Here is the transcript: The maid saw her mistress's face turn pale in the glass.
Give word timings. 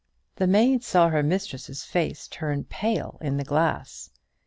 The 0.37 0.47
maid 0.47 0.83
saw 0.83 1.09
her 1.09 1.21
mistress's 1.21 1.83
face 1.83 2.27
turn 2.27 2.63
pale 2.63 3.19
in 3.21 3.37
the 3.37 3.43
glass. 3.43 4.09